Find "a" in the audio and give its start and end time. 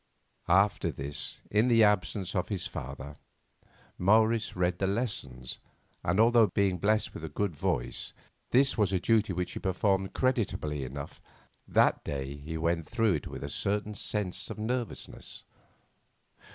7.23-7.29, 8.91-8.99, 13.43-13.47